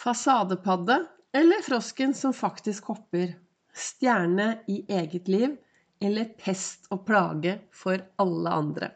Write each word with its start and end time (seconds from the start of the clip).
Fasadepadde 0.00 0.94
eller 1.36 1.62
frosken 1.62 2.14
som 2.14 2.32
faktisk 2.32 2.86
hopper? 2.88 3.34
Stjerne 3.76 4.62
i 4.68 4.78
eget 4.88 5.28
liv 5.28 5.58
eller 6.00 6.30
pest 6.40 6.88
og 6.88 7.02
plage 7.04 7.58
for 7.76 8.00
alle 8.22 8.54
andre? 8.62 8.88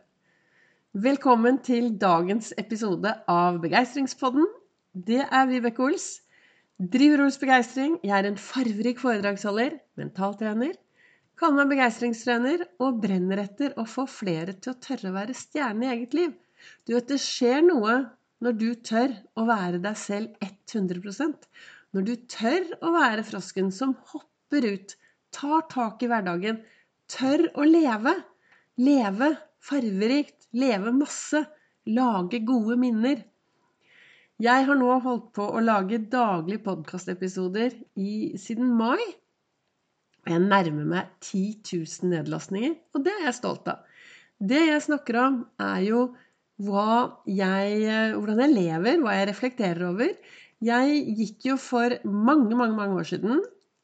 Velkommen 0.97 1.59
til 1.67 1.91
dagens 2.01 2.55
episode 2.57 3.13
av 3.29 3.61
Begeistringspodden. 3.61 4.49
Det 4.97 5.21
er 5.27 5.45
Vibeke 5.53 5.85
Ols. 5.85 6.09
Driver 6.81 7.27
Ols 7.27 7.37
Begeistring. 7.43 8.01
Jeg 8.01 8.17
er 8.17 8.31
en 8.31 8.41
farverik 8.41 9.05
foredragsholder, 9.05 9.77
mentaltrener. 10.01 10.73
Kaller 11.37 11.61
meg 11.67 11.75
begeistringstrener 11.75 12.65
og 12.81 13.05
brenner 13.05 13.45
etter 13.45 13.77
å 13.77 13.85
få 13.85 14.09
flere 14.09 14.57
til 14.57 14.73
å 14.73 14.81
tørre 14.81 15.13
å 15.13 15.19
være 15.21 15.37
stjerne 15.37 15.85
i 15.85 15.97
eget 15.99 16.17
liv. 16.17 16.37
Du 16.89 16.97
vet, 16.97 17.13
det 17.13 17.21
skjer 17.21 17.61
noe 17.69 18.07
når 18.43 18.59
du 18.61 18.69
tør 18.87 19.15
å 19.39 19.47
være 19.49 19.81
deg 19.85 19.97
selv 19.99 20.45
100% 20.45 21.49
Når 21.95 22.07
du 22.07 22.15
tør 22.31 22.71
å 22.83 22.91
være 22.95 23.25
frosken 23.27 23.71
som 23.73 23.95
hopper 24.11 24.67
ut, 24.67 24.95
tar 25.35 25.67
tak 25.71 26.03
i 26.03 26.09
hverdagen, 26.11 26.59
tør 27.11 27.47
å 27.55 27.67
leve. 27.69 28.15
Leve 28.83 29.29
farverikt, 29.63 30.49
leve 30.59 30.91
masse, 30.95 31.45
lage 31.87 32.41
gode 32.47 32.77
minner. 32.81 33.23
Jeg 34.43 34.67
har 34.67 34.79
nå 34.79 34.97
holdt 35.05 35.29
på 35.37 35.47
å 35.47 35.63
lage 35.63 36.03
daglige 36.11 36.65
podkastepisoder 36.65 37.77
siden 37.95 38.73
mai. 38.75 38.99
Jeg 40.27 40.41
nærmer 40.43 40.89
meg 40.89 41.15
10 41.23 41.63
000 41.71 42.11
nedlastninger, 42.11 42.75
og 42.97 43.05
det 43.07 43.13
er 43.15 43.29
jeg 43.29 43.39
stolt 43.39 43.69
av. 43.71 43.85
Det 44.41 44.61
jeg 44.67 44.85
snakker 44.89 45.21
om, 45.21 45.37
er 45.63 45.81
jo 45.87 46.01
jeg, 46.59 47.83
eh, 47.83 48.15
hvordan 48.15 48.41
jeg 48.41 48.55
lever, 48.55 49.01
hva 49.03 49.15
jeg 49.19 49.29
reflekterer 49.29 49.89
over. 49.89 50.13
Jeg 50.65 51.17
gikk 51.19 51.47
jo 51.51 51.57
for 51.57 51.91
mange, 52.05 52.55
mange, 52.57 52.77
mange 52.77 52.95
år 52.97 53.05
siden 53.05 53.43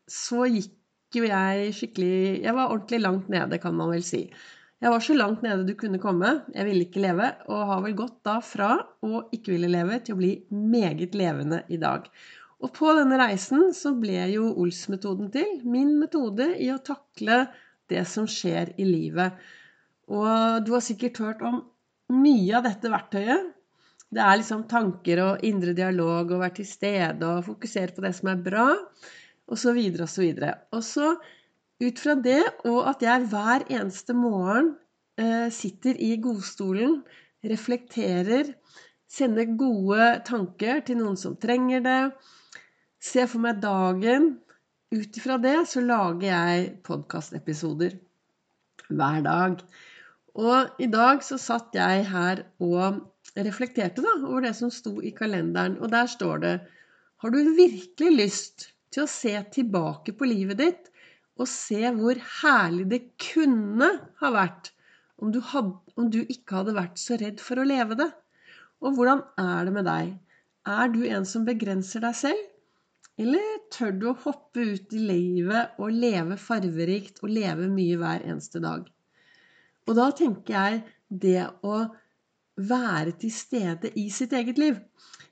Så 0.09 0.47
gikk 0.49 1.19
jo 1.19 1.25
jeg 1.27 1.75
skikkelig 1.75 2.41
Jeg 2.45 2.55
var 2.55 2.71
ordentlig 2.71 3.01
langt 3.03 3.29
nede, 3.29 3.59
kan 3.59 3.75
man 3.75 3.91
vel 3.91 4.03
si. 4.03 4.31
Jeg 4.81 4.91
var 4.91 5.01
så 5.01 5.15
langt 5.15 5.43
nede 5.43 5.67
du 5.67 5.75
kunne 5.75 5.99
komme. 6.01 6.45
Jeg 6.55 6.65
ville 6.65 6.87
ikke 6.87 7.03
leve, 7.03 7.27
og 7.49 7.67
har 7.69 7.83
vel 7.85 7.97
gått 7.99 8.23
da 8.25 8.39
fra 8.41 8.79
å 9.03 9.27
ikke 9.35 9.53
ville 9.53 9.69
leve 9.69 9.99
til 10.01 10.15
å 10.15 10.21
bli 10.23 10.31
meget 10.51 11.15
levende 11.15 11.65
i 11.69 11.77
dag. 11.77 12.07
Og 12.61 12.73
på 12.77 12.93
denne 12.97 13.19
reisen 13.21 13.75
så 13.77 13.93
ble 13.99 14.23
jo 14.33 14.47
Ols-metoden 14.55 15.29
til. 15.35 15.59
Min 15.65 15.99
metode 16.01 16.55
i 16.57 16.71
å 16.73 16.81
takle 16.81 17.43
det 17.91 18.07
som 18.09 18.29
skjer 18.31 18.73
i 18.81 18.87
livet. 18.89 19.37
Og 20.09 20.65
du 20.65 20.73
har 20.73 20.85
sikkert 20.85 21.21
hørt 21.21 21.45
om 21.45 21.61
mye 22.15 22.59
av 22.59 22.67
dette 22.67 22.91
verktøyet 22.93 23.51
det 24.11 24.23
er 24.25 24.39
liksom 24.41 24.65
tanker 24.71 25.21
og 25.23 25.43
indre 25.47 25.73
dialog 25.77 26.33
og 26.35 26.43
være 26.43 26.57
til 26.59 26.67
stede 26.67 27.27
og 27.29 27.45
fokusere 27.47 27.95
på 27.95 28.03
det 28.03 28.11
som 28.17 28.33
er 28.33 28.41
bra, 28.43 28.67
osv. 29.47 29.79
osv. 30.03 30.33
Og 30.75 30.83
så 30.83 31.13
ut 31.81 32.03
fra 32.03 32.17
det, 32.19 32.43
og 32.67 32.89
at 32.91 33.05
jeg 33.07 33.29
hver 33.31 33.65
eneste 33.71 34.17
morgen 34.19 34.75
eh, 35.15 35.47
sitter 35.55 35.95
i 36.03 36.17
godstolen, 36.23 36.99
reflekterer, 37.47 38.51
sender 39.11 39.55
gode 39.59 40.11
tanker 40.27 40.83
til 40.87 40.99
noen 40.99 41.17
som 41.19 41.39
trenger 41.41 41.87
det, 41.87 42.03
ser 43.01 43.31
for 43.31 43.43
meg 43.43 43.63
dagen 43.63 44.35
Ut 44.91 45.15
ifra 45.21 45.37
det 45.39 45.69
så 45.71 45.79
lager 45.87 46.25
jeg 46.27 46.63
podkastepisoder 46.83 47.93
hver 48.91 49.21
dag. 49.23 49.61
Og 50.39 50.83
i 50.83 50.87
dag 50.91 51.25
så 51.27 51.39
satt 51.41 51.75
jeg 51.75 52.05
her 52.11 52.45
og 52.63 53.01
reflekterte 53.39 54.03
da, 54.05 54.13
over 54.27 54.47
det 54.47 54.55
som 54.59 54.71
sto 54.73 54.99
i 55.03 55.13
kalenderen. 55.17 55.79
Og 55.83 55.91
der 55.91 56.07
står 56.11 56.45
det 56.45 56.55
Har 57.21 57.31
du 57.31 57.39
virkelig 57.57 58.13
lyst 58.17 58.69
til 58.91 59.05
å 59.05 59.11
se 59.11 59.35
tilbake 59.55 60.15
på 60.17 60.29
livet 60.29 60.61
ditt 60.61 60.87
og 61.41 61.49
se 61.49 61.89
hvor 61.97 62.19
herlig 62.43 62.87
det 62.91 63.01
kunne 63.23 63.89
ha 64.21 64.31
vært 64.35 64.73
om 65.21 65.31
du, 65.33 65.39
hadde, 65.45 65.77
om 66.01 66.09
du 66.13 66.23
ikke 66.23 66.59
hadde 66.59 66.77
vært 66.77 67.01
så 67.01 67.17
redd 67.21 67.41
for 67.45 67.61
å 67.61 67.67
leve 67.69 67.97
det? 67.97 68.09
Og 68.81 68.97
hvordan 68.97 69.23
er 69.41 69.69
det 69.69 69.75
med 69.75 69.89
deg? 69.89 70.15
Er 70.69 70.93
du 70.93 71.03
en 71.09 71.27
som 71.29 71.45
begrenser 71.49 72.05
deg 72.05 72.17
selv? 72.17 72.47
Eller 73.21 73.59
tør 73.73 73.93
du 73.93 74.07
å 74.09 74.17
hoppe 74.23 74.65
ut 74.65 74.95
i 74.97 75.03
livet 75.11 75.77
og 75.81 75.93
leve 75.93 76.39
farverikt 76.41 77.21
og 77.25 77.33
leve 77.37 77.69
mye 77.73 77.99
hver 78.01 78.25
eneste 78.25 78.63
dag? 78.65 78.87
Og 79.89 79.97
da 79.97 80.11
tenker 80.17 80.57
jeg 80.57 80.83
det 81.09 81.47
å 81.67 81.85
være 82.61 83.15
til 83.21 83.33
stede 83.33 83.93
i 83.99 84.09
sitt 84.13 84.35
eget 84.37 84.61
liv. 84.61 84.77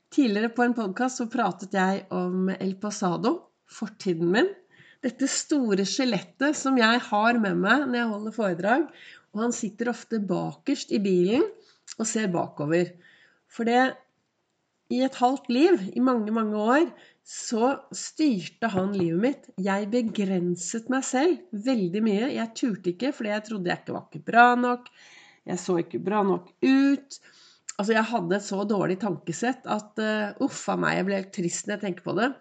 Tidligere 0.09 0.49
på 0.55 0.65
en 0.65 0.73
podkast 0.77 1.21
så 1.21 1.27
pratet 1.29 1.75
jeg 1.77 2.05
om 2.15 2.49
El 2.55 2.73
Pasado, 2.81 3.35
fortiden 3.69 4.31
min. 4.33 4.49
Dette 5.05 5.29
store 5.31 5.85
skjelettet 5.87 6.57
som 6.57 6.77
jeg 6.79 7.03
har 7.05 7.39
med 7.39 7.61
meg 7.61 7.85
når 7.85 7.99
jeg 7.99 8.11
holder 8.13 8.35
foredrag. 8.35 8.87
Og 9.35 9.43
han 9.45 9.53
sitter 9.55 9.91
ofte 9.93 10.19
bakerst 10.19 10.91
i 10.91 11.01
bilen 11.03 11.45
og 11.99 12.07
ser 12.09 12.31
bakover. 12.33 12.89
For 13.49 13.69
det 13.69 13.93
i 14.89 15.03
et 15.05 15.19
halvt 15.21 15.51
liv, 15.53 15.77
i 15.93 16.01
mange, 16.01 16.33
mange 16.33 16.57
år, 16.57 16.87
så 17.29 17.75
styrte 17.93 18.71
han 18.73 18.93
livet 18.97 19.21
mitt. 19.21 19.43
Jeg 19.61 19.89
begrenset 19.93 20.87
meg 20.89 21.03
selv 21.05 21.59
veldig 21.65 22.01
mye. 22.01 22.29
Jeg 22.33 22.53
turte 22.57 22.89
ikke 22.95 23.11
fordi 23.13 23.29
jeg 23.35 23.43
trodde 23.45 23.69
jeg 23.69 23.83
ikke 23.83 23.93
var 23.93 24.07
ikke 24.07 24.23
bra 24.31 24.45
nok. 24.57 24.87
Jeg 25.49 25.61
så 25.61 25.75
ikke 25.83 26.01
bra 26.01 26.23
nok 26.25 26.47
ut. 26.65 27.19
Altså, 27.79 27.93
jeg 27.93 28.09
hadde 28.09 28.35
et 28.35 28.45
så 28.47 28.63
dårlig 28.67 28.97
tankesett 29.03 29.69
at 29.69 30.01
uh, 30.01 30.41
uff 30.43 30.63
a 30.73 30.75
meg, 30.81 30.97
jeg 30.97 31.05
ble 31.07 31.19
helt 31.19 31.31
trist 31.37 31.69
når 31.69 31.77
jeg 31.77 31.83
tenker 31.85 32.07
på 32.07 32.15
det. 32.17 32.31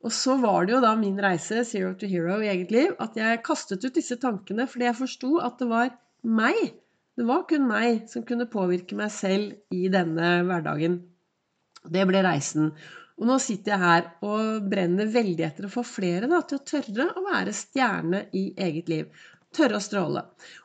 Og 0.00 0.14
så 0.16 0.38
var 0.40 0.64
det 0.64 0.74
jo 0.74 0.80
da 0.82 0.94
min 0.96 1.20
reise, 1.20 1.60
zero 1.68 1.92
to 2.00 2.08
hero, 2.08 2.38
i 2.40 2.48
eget 2.48 2.72
liv, 2.72 2.94
at 2.98 3.18
jeg 3.20 3.42
kastet 3.44 3.84
ut 3.84 3.98
disse 3.98 4.16
tankene 4.22 4.64
fordi 4.70 4.88
jeg 4.88 4.98
forsto 5.02 5.34
at 5.44 5.60
det 5.60 5.68
var 5.70 5.92
meg. 6.24 6.62
Det 7.20 7.28
var 7.28 7.44
kun 7.50 7.68
meg 7.68 8.08
som 8.08 8.24
kunne 8.24 8.48
påvirke 8.48 8.96
meg 8.96 9.12
selv 9.12 9.76
i 9.76 9.92
denne 9.92 10.38
hverdagen. 10.48 11.02
Det 11.84 12.08
ble 12.08 12.24
reisen. 12.24 12.72
Og 13.20 13.28
nå 13.28 13.36
sitter 13.42 13.74
jeg 13.74 13.82
her 13.84 14.06
og 14.24 14.68
brenner 14.72 15.10
veldig 15.12 15.44
etter 15.44 15.66
å 15.68 15.72
få 15.72 15.84
flere 15.84 16.28
da, 16.30 16.40
til 16.40 16.56
å 16.56 16.64
tørre 16.64 17.08
å 17.20 17.24
være 17.26 17.52
stjerne 17.56 18.22
i 18.36 18.46
eget 18.56 18.88
liv. 18.88 19.10
Tørre 19.52 19.76
å 19.76 19.84
stråle. 19.84 20.22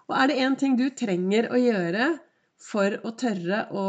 Og 0.07 0.15
er 0.15 0.29
det 0.31 0.37
én 0.45 0.55
ting 0.59 0.77
du 0.79 0.85
trenger 0.95 1.49
å 1.51 1.59
gjøre 1.59 2.13
for 2.65 2.95
å 3.03 3.11
tørre 3.19 3.65
å 3.75 3.87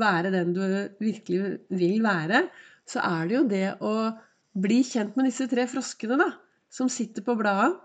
være 0.00 0.32
den 0.32 0.54
du 0.56 0.64
virkelig 1.02 1.58
vil 1.68 2.00
være, 2.06 2.46
så 2.88 3.02
er 3.04 3.28
det 3.28 3.36
jo 3.36 3.44
det 3.50 3.66
å 3.84 3.94
bli 4.56 4.80
kjent 4.86 5.18
med 5.18 5.28
disse 5.28 5.48
tre 5.50 5.66
froskene 5.68 6.16
da, 6.20 6.30
som 6.72 6.88
sitter 6.88 7.26
på 7.26 7.36
bladet. 7.36 7.76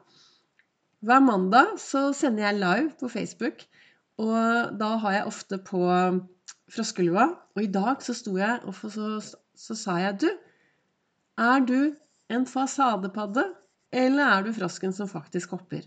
Hver 1.02 1.22
mandag 1.25 1.75
så 1.81 2.12
sender 2.13 2.46
jeg 2.46 2.62
live 2.62 2.90
på 3.00 3.09
Facebook, 3.09 3.66
og 4.22 4.78
da 4.78 4.94
har 5.02 5.18
jeg 5.18 5.30
ofte 5.31 5.58
på 5.66 5.81
froskelua. 6.72 7.25
Og 7.58 7.63
i 7.66 7.72
dag 7.74 8.03
så 8.06 8.13
sto 8.16 8.36
jeg 8.38 8.62
og 8.69 8.78
så 8.78 9.16
så 9.57 9.78
sa 9.78 9.97
jeg 10.01 10.19
du, 10.23 10.29
er 11.41 11.63
du 11.67 11.79
en 12.31 12.45
fasadepadde, 12.47 13.45
eller 13.91 14.38
er 14.38 14.45
du 14.45 14.53
frosken 14.56 14.94
som 14.95 15.09
faktisk 15.12 15.56
hopper? 15.57 15.84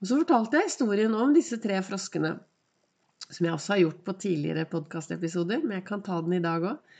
Og 0.00 0.08
så 0.08 0.20
fortalte 0.20 0.58
jeg 0.58 0.70
historien 0.70 1.14
om 1.16 1.34
disse 1.36 1.58
tre 1.60 1.80
froskene, 1.84 2.36
som 3.26 3.48
jeg 3.48 3.56
også 3.56 3.72
har 3.74 3.82
gjort 3.82 4.02
på 4.06 4.14
tidligere 4.22 4.68
podkastepisoder, 4.70 5.62
men 5.64 5.78
jeg 5.78 5.86
kan 5.88 6.04
ta 6.04 6.20
den 6.24 6.36
i 6.38 6.42
dag 6.44 6.64
òg. 6.72 6.96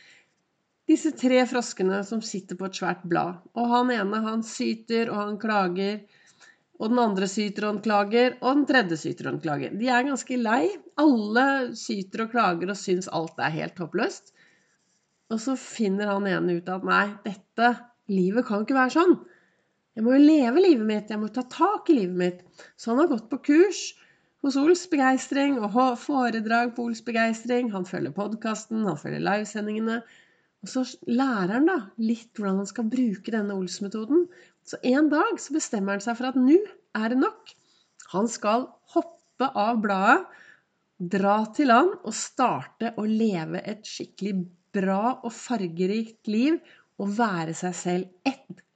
Disse 0.86 1.10
tre 1.18 1.40
froskene 1.50 1.98
som 2.06 2.20
sitter 2.22 2.58
på 2.58 2.68
et 2.68 2.78
svært 2.78 3.02
blad. 3.10 3.40
Og 3.58 3.72
han 3.72 3.90
ene, 3.90 4.20
han 4.22 4.44
syter, 4.46 5.10
og 5.10 5.18
han 5.18 5.38
klager. 5.42 6.04
Og 6.78 6.92
den 6.92 7.00
andre 7.02 7.26
syter 7.30 7.66
og 7.66 7.72
han 7.72 7.82
klager, 7.82 8.36
og 8.38 8.60
den 8.60 8.66
tredje 8.68 9.00
syter 9.00 9.26
og 9.26 9.34
han 9.34 9.42
klager. 9.42 9.74
De 9.80 9.88
er 9.90 10.06
ganske 10.06 10.38
lei. 10.38 10.62
Alle 11.02 11.46
syter 11.78 12.26
og 12.26 12.30
klager 12.36 12.70
og 12.70 12.78
syns 12.78 13.10
alt 13.10 13.42
er 13.42 13.54
helt 13.56 13.82
håpløst. 13.82 14.30
Og 15.32 15.42
så 15.42 15.56
finner 15.58 16.12
han 16.12 16.26
ene 16.30 16.58
ut 16.60 16.68
at 16.70 16.84
nei, 16.86 17.06
dette 17.24 17.72
livet 18.12 18.46
kan 18.46 18.62
ikke 18.62 18.76
være 18.76 18.94
sånn. 18.94 19.16
Jeg 19.96 20.04
må 20.04 20.12
jo 20.12 20.22
leve 20.22 20.62
livet 20.62 20.86
mitt, 20.86 21.10
jeg 21.10 21.20
må 21.20 21.30
ta 21.32 21.42
tak 21.50 21.88
i 21.90 21.96
livet 21.96 22.18
mitt. 22.20 22.66
Så 22.76 22.92
han 22.92 23.00
har 23.02 23.10
gått 23.10 23.30
på 23.30 23.40
kurs 23.48 23.80
hos 24.44 24.58
Ols 24.60 24.84
Begeistring 24.92 25.56
og 25.58 25.74
foredrag 25.98 26.74
på 26.76 26.84
Ols 26.86 27.02
Begeistring. 27.06 27.72
Han 27.72 27.88
følger 27.88 28.14
podkasten, 28.14 28.84
han 28.86 29.00
følger 29.00 29.24
livesendingene. 29.24 30.02
Og 30.64 30.70
så 30.70 30.84
lærer 31.08 31.56
han 31.56 31.68
da 31.70 31.78
litt 32.02 32.36
hvordan 32.36 32.60
han 32.62 32.68
skal 32.68 32.90
bruke 32.92 33.32
denne 33.32 33.56
Ols-metoden. 33.56 34.26
Så 34.66 34.78
en 34.86 35.10
dag 35.12 35.40
så 35.42 35.56
bestemmer 35.56 35.96
han 35.96 36.04
seg 36.04 36.18
for 36.18 36.30
at 36.30 36.38
nå 36.38 36.58
er 36.96 37.12
det 37.12 37.20
nok. 37.22 37.54
Han 38.12 38.28
skal 38.30 38.68
hoppe 38.94 39.50
av 39.58 39.80
bladet, 39.82 40.26
dra 40.96 41.42
til 41.52 41.68
land 41.68 41.90
og 42.08 42.14
starte 42.16 42.94
å 42.96 43.04
leve 43.04 43.60
et 43.68 43.84
skikkelig 43.84 44.46
bra 44.76 45.00
og 45.16 45.32
fargerikt 45.34 46.28
liv 46.30 46.60
å 47.00 47.08
være 47.08 47.54
seg 47.56 47.74
selv 47.76 48.32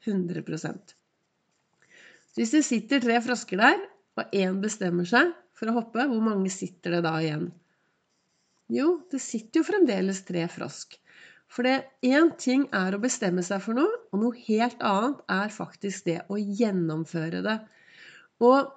100 0.06 0.42
Så 2.30 2.36
Hvis 2.36 2.54
det 2.56 2.64
sitter 2.66 3.02
tre 3.04 3.20
frosker 3.24 3.60
der, 3.60 3.80
og 4.18 4.34
én 4.36 4.60
bestemmer 4.62 5.06
seg 5.08 5.32
for 5.56 5.70
å 5.70 5.76
hoppe, 5.78 6.06
hvor 6.08 6.24
mange 6.24 6.50
sitter 6.52 6.96
det 6.96 7.04
da 7.06 7.14
igjen? 7.20 7.50
Jo, 8.70 9.00
det 9.10 9.20
sitter 9.22 9.60
jo 9.60 9.66
fremdeles 9.66 10.22
tre 10.26 10.46
frosk. 10.50 10.96
For 11.50 11.66
én 11.66 12.28
ting 12.38 12.68
er 12.76 12.94
å 12.94 13.02
bestemme 13.02 13.42
seg 13.42 13.62
for 13.64 13.74
noe, 13.78 13.90
og 14.12 14.22
noe 14.22 14.42
helt 14.46 14.82
annet 14.86 15.24
er 15.34 15.50
faktisk 15.54 16.06
det 16.06 16.20
å 16.30 16.38
gjennomføre 16.38 17.42
det. 17.42 17.56
Og 18.46 18.70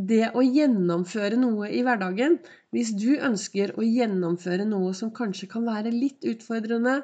det 0.00 0.30
å 0.32 0.42
gjennomføre 0.42 1.36
noe 1.36 1.68
i 1.68 1.82
hverdagen 1.84 2.38
Hvis 2.72 2.94
du 2.96 3.18
ønsker 3.20 3.74
å 3.76 3.84
gjennomføre 3.84 4.64
noe 4.68 4.94
som 4.96 5.12
kanskje 5.12 5.50
kan 5.52 5.66
være 5.68 5.92
litt 5.92 6.24
utfordrende, 6.24 7.02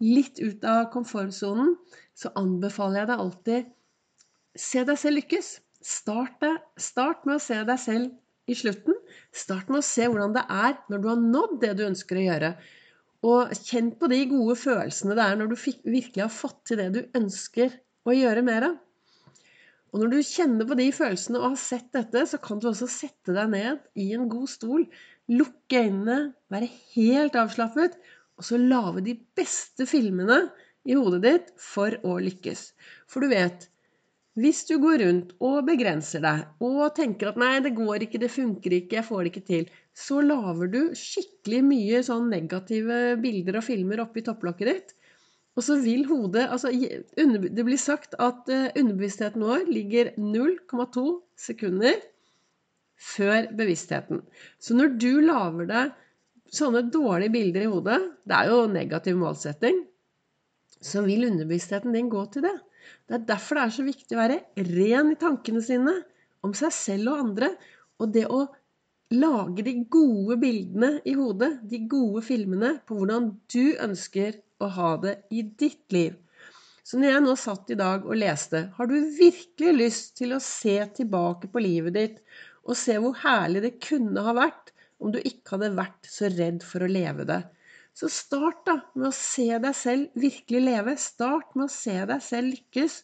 litt 0.00 0.40
ut 0.40 0.64
av 0.64 0.88
komfortsonen, 0.94 1.76
så 2.16 2.32
anbefaler 2.38 3.02
jeg 3.02 3.10
deg 3.10 3.24
alltid 3.26 3.70
se 4.58 4.84
deg 4.84 4.98
selv 5.00 5.20
lykkes. 5.20 5.52
Start, 5.82 6.38
det. 6.42 6.52
Start 6.80 7.26
med 7.26 7.38
å 7.38 7.42
se 7.42 7.58
deg 7.66 7.80
selv 7.80 8.50
i 8.50 8.56
slutten. 8.58 8.96
Start 9.34 9.70
med 9.70 9.80
å 9.80 9.86
se 9.86 10.06
hvordan 10.06 10.34
det 10.36 10.44
er 10.50 10.78
når 10.92 11.02
du 11.02 11.08
har 11.10 11.22
nådd 11.22 11.58
det 11.62 11.72
du 11.78 11.84
ønsker 11.88 12.18
å 12.18 12.24
gjøre. 12.26 12.52
Og 13.28 13.52
kjenn 13.68 13.92
på 13.98 14.08
de 14.10 14.20
gode 14.30 14.56
følelsene 14.58 15.16
det 15.18 15.26
er 15.26 15.38
når 15.38 15.52
du 15.52 15.56
virkelig 15.58 16.24
har 16.24 16.32
fått 16.32 16.64
til 16.70 16.80
det 16.80 16.88
du 16.94 17.02
ønsker 17.18 17.76
å 18.08 18.16
gjøre 18.16 18.42
mer 18.46 18.68
av. 18.70 18.80
Og 19.92 20.00
når 20.00 20.12
du 20.12 20.18
kjenner 20.24 20.68
på 20.68 20.76
de 20.78 20.86
følelsene 20.96 21.40
og 21.40 21.50
har 21.50 21.60
sett 21.60 21.90
dette, 21.92 22.24
så 22.28 22.38
kan 22.40 22.60
du 22.62 22.70
også 22.70 22.88
sette 22.88 23.34
deg 23.36 23.50
ned 23.52 23.82
i 24.00 24.08
en 24.16 24.24
god 24.32 24.48
stol, 24.48 24.86
lukke 25.32 25.82
øynene, 25.84 26.32
være 26.52 26.70
helt 26.94 27.36
avslappet, 27.36 27.98
og 28.40 28.46
så 28.48 28.60
lage 28.60 29.04
de 29.04 29.18
beste 29.36 29.84
filmene 29.86 30.46
i 30.88 30.96
hodet 30.96 31.20
ditt 31.26 31.52
for 31.60 31.94
å 32.08 32.16
lykkes. 32.24 32.70
For 33.10 33.22
du 33.22 33.34
vet, 33.34 33.68
hvis 34.40 34.62
du 34.64 34.78
går 34.80 35.02
rundt 35.04 35.34
og 35.44 35.58
begrenser 35.66 36.22
deg 36.24 36.64
og 36.64 36.94
tenker 36.96 37.28
at 37.28 37.38
'nei, 37.40 37.58
det 37.60 37.74
går 37.76 38.06
ikke, 38.06 38.20
det 38.22 38.32
funker 38.32 38.78
ikke, 38.78 38.96
jeg 38.96 39.04
får 39.04 39.20
det 39.20 39.32
ikke 39.32 39.48
til', 39.50 39.72
så 39.92 40.22
lager 40.24 40.70
du 40.72 40.80
skikkelig 40.96 41.60
mye 41.68 42.00
sånn 42.06 42.32
negative 42.32 43.00
bilder 43.20 43.60
og 43.60 43.66
filmer 43.68 44.00
oppi 44.06 44.24
topplokket 44.24 44.70
ditt. 44.72 44.94
Og 45.52 45.64
så 45.66 45.76
vil 45.82 46.06
hodet 46.08 46.46
altså, 46.48 46.70
Det 46.72 47.64
blir 47.66 47.80
sagt 47.80 48.16
at 48.20 48.48
eh, 48.48 48.70
underbevisstheten 48.78 49.44
vår 49.44 49.68
ligger 49.68 50.14
0,2 50.16 51.04
sekunder 51.36 51.98
før 53.02 53.50
bevisstheten. 53.58 54.22
Så 54.62 54.76
når 54.78 54.96
du 55.02 55.12
lager 55.24 55.68
deg 55.68 55.92
sånne 56.52 56.84
dårlige 56.92 57.32
bilder 57.34 57.64
i 57.64 57.70
hodet 57.72 57.98
Det 58.28 58.36
er 58.36 58.52
jo 58.52 58.66
negativ 58.70 59.18
målsetting. 59.20 59.82
Så 60.82 61.04
vil 61.06 61.28
underbevisstheten 61.28 61.94
din 61.94 62.10
gå 62.10 62.24
til 62.32 62.46
det. 62.46 62.56
Det 63.06 63.18
er 63.18 63.28
derfor 63.28 63.58
det 63.58 63.66
er 63.66 63.76
så 63.76 63.84
viktig 63.86 64.16
å 64.16 64.22
være 64.22 64.40
ren 64.72 65.12
i 65.12 65.20
tankene 65.20 65.62
sine 65.62 65.94
om 66.42 66.54
seg 66.56 66.72
selv 66.74 67.12
og 67.12 67.26
andre. 67.26 67.52
Og 68.02 68.10
det 68.14 68.24
å 68.26 68.46
lage 69.12 69.64
de 69.66 69.76
gode 69.92 70.38
bildene 70.40 70.94
i 71.04 71.14
hodet, 71.14 71.58
de 71.68 71.82
gode 71.90 72.24
filmene 72.24 72.78
på 72.88 72.96
hvordan 72.98 73.28
du 73.52 73.76
ønsker 73.84 74.40
å 74.64 74.70
ha 74.76 74.90
det 75.02 75.16
i 75.30 75.42
ditt 75.42 75.94
liv. 75.94 76.18
Så 76.82 76.98
når 76.98 77.14
jeg 77.14 77.24
nå 77.24 77.34
satt 77.38 77.70
i 77.70 77.78
dag 77.78 78.06
og 78.08 78.18
leste, 78.18 78.64
har 78.76 78.90
du 78.90 78.96
virkelig 79.16 79.72
lyst 79.76 80.16
til 80.18 80.34
å 80.34 80.42
se 80.42 80.76
tilbake 80.96 81.50
på 81.52 81.62
livet 81.62 81.96
ditt 81.96 82.20
og 82.66 82.78
se 82.78 82.96
hvor 83.02 83.16
herlig 83.22 83.62
det 83.64 83.76
kunne 83.82 84.24
ha 84.26 84.34
vært 84.36 84.72
om 85.02 85.14
du 85.14 85.18
ikke 85.22 85.56
hadde 85.56 85.74
vært 85.78 86.10
så 86.10 86.30
redd 86.30 86.62
for 86.66 86.84
å 86.84 86.90
leve 86.90 87.26
det? 87.28 87.40
Så 87.94 88.08
start 88.08 88.62
da 88.66 88.76
med 88.96 89.10
å 89.10 89.14
se 89.16 89.48
deg 89.60 89.74
selv 89.76 90.20
virkelig 90.20 90.62
leve. 90.64 90.94
Start 90.98 91.56
med 91.58 91.68
å 91.68 91.72
se 91.72 91.96
deg 92.08 92.22
selv 92.24 92.54
lykkes 92.54 93.02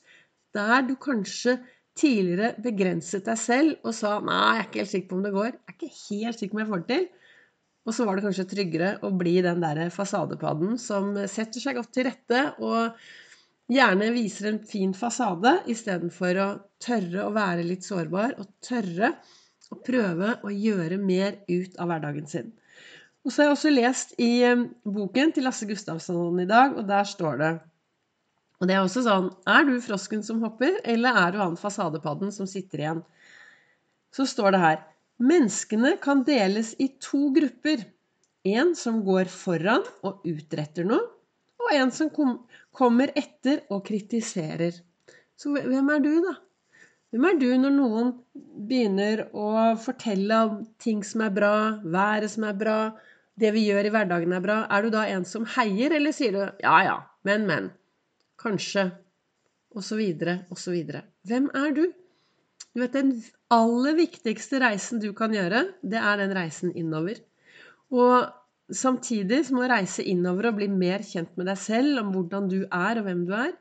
der 0.57 0.87
du 0.89 0.95
kanskje 1.01 1.59
tidligere 1.99 2.55
begrenset 2.63 3.27
deg 3.27 3.39
selv 3.41 3.87
og 3.87 3.95
sa 3.97 4.19
'nei, 4.21 4.43
jeg 4.57 4.61
er 4.61 4.69
ikke 4.69 4.83
helt 4.83 4.93
sikker 4.95 5.09
på 5.11 5.17
om 5.19 5.25
det 5.27 5.35
går', 5.35 5.55
'jeg 5.55 5.69
er 5.69 5.77
ikke 5.77 5.95
helt 6.09 6.39
sikker 6.39 6.53
på 6.53 6.59
om 6.59 6.63
jeg 6.63 6.71
får 6.73 6.83
det 6.83 6.89
til', 6.95 7.09
og 7.89 7.95
så 7.97 8.05
var 8.05 8.19
det 8.19 8.27
kanskje 8.27 8.45
tryggere 8.51 8.91
å 9.07 9.11
bli 9.17 9.39
den 9.45 9.63
der 9.65 9.89
fasadepadden 9.95 10.77
som 10.81 11.15
setter 11.31 11.63
seg 11.63 11.79
godt 11.79 11.95
til 11.97 12.05
rette 12.11 12.43
og 12.61 12.99
gjerne 13.73 14.11
viser 14.13 14.51
en 14.51 14.61
fin 14.69 14.93
fasade 14.97 15.55
istedenfor 15.73 16.41
å 16.45 16.49
tørre 16.85 17.25
å 17.25 17.33
være 17.33 17.65
litt 17.65 17.89
sårbar 17.89 18.37
og 18.37 18.51
tørre 18.65 19.15
å 19.73 19.81
prøve 19.85 20.35
å 20.45 20.53
gjøre 20.53 21.01
mer 21.01 21.41
ut 21.49 21.81
av 21.81 21.89
hverdagen 21.91 22.29
sin. 22.29 22.53
Og 23.25 23.33
så 23.33 23.43
har 23.43 23.49
jeg 23.49 23.57
også 23.57 23.73
lest 23.73 24.15
i 24.21 24.31
eh, 24.47 24.63
boken 24.89 25.35
til 25.37 25.45
Lasse 25.49 25.67
Gustavsson 25.69 26.39
i 26.41 26.49
dag, 26.49 26.77
og 26.79 26.87
der 26.89 27.09
står 27.09 27.41
det 27.43 27.51
og 28.59 28.67
det 28.67 28.75
er 28.75 28.83
også 28.83 29.05
sånn 29.07 29.29
Er 29.47 29.67
du 29.69 29.77
frosken 29.83 30.25
som 30.27 30.41
hopper, 30.43 30.81
eller 30.83 31.15
er 31.21 31.35
du 31.35 31.39
han 31.39 31.59
fasadepadden 31.61 32.33
som 32.35 32.49
sitter 32.51 32.83
igjen? 32.83 33.03
Så 34.11 34.27
står 34.27 34.57
det 34.57 34.63
her 34.65 34.81
Menneskene 35.19 35.97
kan 36.03 36.23
deles 36.27 36.75
i 36.79 36.89
to 37.03 37.29
grupper. 37.35 37.85
En 38.47 38.75
som 38.79 39.01
går 39.05 39.31
foran 39.33 39.83
og 40.07 40.27
utretter 40.29 40.87
noe, 40.87 41.03
og 41.59 41.73
en 41.75 41.91
som 41.93 42.11
kom, 42.15 42.37
kommer 42.73 43.11
etter 43.19 43.65
og 43.75 43.83
kritiserer. 43.89 44.79
Så 45.39 45.51
hvem 45.53 45.91
er 45.95 46.05
du, 46.05 46.13
da? 46.25 46.37
Hvem 47.11 47.25
er 47.25 47.41
du 47.41 47.49
når 47.59 47.75
noen 47.75 48.13
begynner 48.69 49.25
å 49.33 49.51
fortelle 49.81 50.43
om 50.47 50.63
ting 50.81 51.03
som 51.07 51.25
er 51.27 51.35
bra, 51.35 51.55
været 51.83 52.31
som 52.31 52.47
er 52.47 52.57
bra, 52.63 52.79
det 53.39 53.51
vi 53.55 53.67
gjør 53.67 53.89
i 53.89 53.93
hverdagen 53.95 54.37
er 54.37 54.45
bra? 54.45 54.61
Er 54.71 54.87
du 54.87 54.95
da 54.95 55.05
en 55.11 55.27
som 55.29 55.49
heier, 55.57 55.97
eller 55.99 56.15
sier 56.15 56.37
du 56.37 56.43
ja 56.63 56.79
ja, 56.87 56.97
men, 57.27 57.47
men? 57.51 57.71
kanskje, 58.39 58.91
osv., 59.75 60.03
osv. 60.51 60.77
Hvem 61.27 61.51
er 61.55 61.75
du? 61.75 61.85
Du 62.75 62.81
vet, 62.83 62.93
Den 62.93 63.23
aller 63.51 63.95
viktigste 63.99 64.61
reisen 64.63 65.01
du 65.03 65.13
kan 65.17 65.35
gjøre, 65.35 65.65
det 65.83 65.99
er 65.99 66.17
den 66.21 66.35
reisen 66.37 66.73
innover. 66.77 67.17
Og 67.91 68.29
samtidig 68.69 69.47
som 69.49 69.59
å 69.63 69.69
reise 69.71 70.05
innover 70.05 70.47
og 70.51 70.57
bli 70.61 70.69
mer 70.69 71.03
kjent 71.07 71.37
med 71.41 71.47
deg 71.49 71.59
selv, 71.61 71.99
om 72.03 72.13
hvordan 72.15 72.49
du 72.51 72.67
er 72.67 72.99
og 73.01 73.05
hvem 73.09 73.27
du 73.29 73.35
er, 73.37 73.53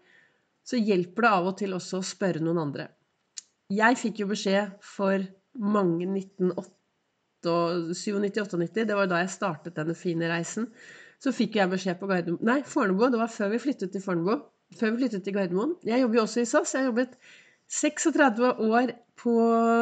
så 0.68 0.76
hjelper 0.78 1.22
det 1.24 1.32
av 1.32 1.48
og 1.48 1.58
til 1.62 1.74
også 1.78 1.98
å 2.02 2.06
spørre 2.06 2.40
noen 2.44 2.60
andre. 2.66 2.86
Jeg 3.72 3.98
fikk 4.00 4.20
jo 4.24 4.28
beskjed 4.32 4.66
for 4.84 5.18
mange 5.58 6.06
1997-98, 6.12 8.84
det 8.84 8.96
var 8.96 9.08
da 9.08 9.20
jeg 9.24 9.38
startet 9.38 9.76
denne 9.80 9.96
fine 9.98 10.30
reisen. 10.32 10.66
Så 11.24 11.30
fikk 11.34 11.56
jeg 11.58 11.72
beskjed 11.72 11.98
på 12.00 12.08
Gardermoen 12.10 12.46
Nei, 12.46 12.62
Fornebu. 12.68 13.04
Det 13.10 13.24
var 13.24 13.32
før 13.34 13.50
vi 13.56 13.64
flyttet 13.64 13.90
til 13.96 14.04
Fornebu 14.04 14.34
før 14.76 14.92
vi 14.92 14.98
flyttet 15.02 15.24
til 15.24 15.34
Gardermoen. 15.36 15.76
Jeg 15.88 16.02
jobber 16.04 16.20
jo 16.20 16.26
også 16.26 16.40
i 16.44 16.50
SAS. 16.50 16.74
Jeg 16.76 16.84
har 16.84 16.90
jobbet 16.92 17.12
36 17.68 18.52
år 18.64 18.94
på, 19.20 19.36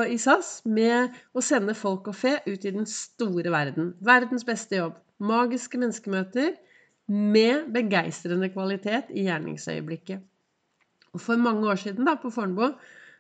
i 0.10 0.18
SAS 0.22 0.60
med 0.66 1.16
å 1.36 1.44
sende 1.44 1.76
folk 1.78 2.10
og 2.10 2.18
fe 2.18 2.38
ut 2.48 2.66
i 2.66 2.74
den 2.74 2.88
store 2.90 3.52
verden. 3.54 3.94
Verdens 4.06 4.46
beste 4.48 4.80
jobb. 4.80 4.96
Magiske 5.22 5.80
menneskemøter 5.80 6.56
med 7.12 7.70
begeistrende 7.76 8.50
kvalitet 8.54 9.12
i 9.14 9.28
gjerningsøyeblikket. 9.28 10.24
Og 11.16 11.22
for 11.24 11.40
mange 11.40 11.68
år 11.70 11.80
siden 11.80 12.08
da, 12.08 12.18
på 12.20 12.32
Fornebu 12.34 12.74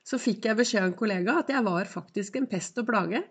så 0.05 0.19
fikk 0.22 0.50
jeg 0.50 0.57
beskjed 0.60 0.84
av 0.84 0.89
en 0.89 0.98
kollega 0.98 1.38
at 1.41 1.51
jeg 1.53 1.65
var 1.65 1.88
faktisk 1.89 2.36
en 2.39 2.50
pest 2.50 2.77
og 2.81 2.89
plage. 2.89 3.22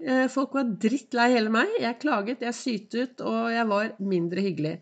Eh, 0.00 0.26
folk 0.32 0.54
var 0.56 0.70
drittlei 0.80 1.30
hele 1.34 1.52
meg. 1.52 1.72
Jeg 1.82 2.00
klaget, 2.02 2.44
jeg 2.44 2.56
sytet, 2.56 3.24
og 3.24 3.50
jeg 3.52 3.66
var 3.70 3.94
mindre 4.02 4.44
hyggelig. 4.44 4.76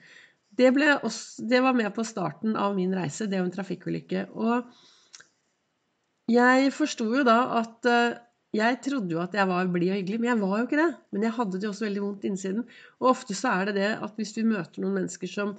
Det, 0.52 0.68
også, 1.00 1.46
det, 1.48 1.62
var 1.64 1.76
med 1.78 1.88
på 1.96 2.04
starten 2.04 2.58
av 2.60 2.74
min 2.76 2.92
reise, 2.94 3.26
det 3.30 3.40
om 3.40 3.50
trafikkulykke. 3.50 4.26
Og 4.36 4.68
jeg 6.32 6.72
forsto 6.74 7.08
jo 7.12 7.24
da 7.26 7.38
at 7.60 7.88
eh, 7.90 8.18
jeg 8.56 8.80
trodde 8.84 9.14
jo 9.14 9.20
at 9.22 9.34
jeg 9.36 9.48
var 9.48 9.68
blid 9.72 9.92
og 9.92 10.00
hyggelig, 10.00 10.18
men 10.20 10.30
jeg 10.30 10.40
var 10.42 10.56
jo 10.58 10.66
ikke 10.66 10.80
det. 10.80 10.90
Men 11.14 11.26
jeg 11.26 11.36
hadde 11.38 11.58
det 11.58 11.66
jo 11.66 11.70
også 11.72 11.86
veldig 11.86 12.02
vondt 12.04 12.26
innsiden. 12.28 12.66
Og 13.00 13.12
ofte 13.14 13.36
så 13.36 13.54
er 13.54 13.70
det 13.70 13.76
det 13.80 13.92
at 14.06 14.18
hvis 14.18 14.34
vi 14.36 14.44
møter 14.48 14.84
noen 14.84 14.98
mennesker 15.00 15.30
som 15.30 15.54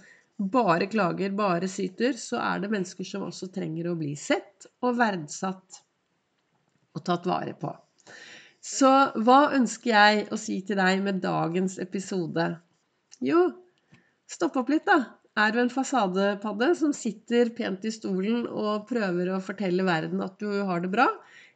bare 0.53 0.89
klager, 0.89 1.33
bare 1.37 1.69
syter, 1.69 2.13
så 2.19 2.37
er 2.41 2.61
det 2.61 2.71
mennesker 2.73 3.07
som 3.07 3.25
også 3.25 3.49
trenger 3.53 3.89
å 3.89 3.97
bli 3.97 4.13
sett 4.19 4.69
og 4.85 4.99
verdsatt 4.99 5.81
og 6.93 7.01
tatt 7.05 7.25
vare 7.29 7.55
på. 7.57 7.73
Så 8.63 8.89
hva 9.25 9.39
ønsker 9.57 9.91
jeg 9.91 10.27
å 10.31 10.39
si 10.39 10.59
til 10.65 10.77
deg 10.79 11.01
med 11.03 11.19
dagens 11.23 11.79
episode? 11.81 12.45
Jo, 13.25 13.49
Stopp 14.33 14.55
opp 14.61 14.71
litt, 14.71 14.85
da. 14.87 14.97
Er 15.33 15.49
du 15.49 15.57
en 15.63 15.71
fasadepadde 15.73 16.67
som 16.77 16.91
sitter 16.93 17.49
pent 17.57 17.85
i 17.89 17.91
stolen 17.93 18.43
og 18.45 18.83
prøver 18.89 19.31
å 19.33 19.41
fortelle 19.41 19.85
verden 19.87 20.21
at 20.21 20.35
du 20.37 20.61
har 20.67 20.83
det 20.83 20.91
bra? 20.93 21.07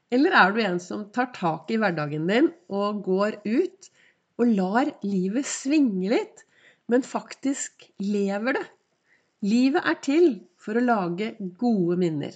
Eller 0.10 0.34
er 0.40 0.56
du 0.56 0.58
en 0.64 0.80
som 0.82 1.04
tar 1.14 1.30
tak 1.36 1.70
i 1.70 1.78
hverdagen 1.78 2.26
din 2.30 2.50
og 2.74 3.04
går 3.06 3.38
ut 3.46 3.90
og 4.42 4.54
lar 4.58 4.90
livet 5.06 5.46
svinge 5.46 6.10
litt, 6.10 6.42
men 6.90 7.06
faktisk 7.06 7.86
lever 8.02 8.58
det? 8.58 8.66
Livet 9.46 9.86
er 9.86 10.02
til 10.02 10.28
for 10.58 10.80
å 10.80 10.86
lage 10.88 11.36
gode 11.62 12.00
minner. 12.02 12.34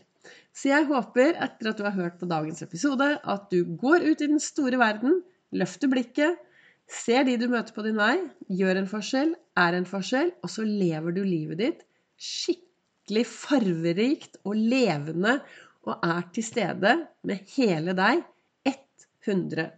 Så 0.53 0.69
jeg 0.69 0.85
håper, 0.91 1.33
etter 1.41 1.71
at 1.71 1.79
du 1.79 1.85
har 1.87 1.97
hørt 1.97 2.19
på 2.21 2.29
dagens 2.29 2.61
episode, 2.61 3.07
at 3.17 3.49
du 3.49 3.63
går 3.81 4.05
ut 4.05 4.21
i 4.21 4.29
den 4.29 4.41
store 4.43 4.77
verden, 4.77 5.23
løfter 5.57 5.89
blikket, 5.89 6.37
Ser 6.91 7.23
de 7.27 7.37
du 7.39 7.47
møter 7.51 7.73
på 7.75 7.85
din 7.85 7.95
vei, 7.95 8.17
gjør 8.51 8.81
en 8.81 8.89
forskjell, 8.91 9.31
er 9.57 9.77
en 9.77 9.87
forskjell, 9.87 10.33
og 10.43 10.51
så 10.51 10.65
lever 10.67 11.15
du 11.15 11.21
livet 11.23 11.61
ditt 11.61 11.85
skikkelig 12.21 13.23
farverikt 13.31 14.41
og 14.43 14.59
levende 14.59 15.39
og 15.87 16.03
er 16.05 16.27
til 16.35 16.45
stede 16.45 16.97
med 17.25 17.47
hele 17.55 17.95
deg 17.97 18.21
100 19.25 19.69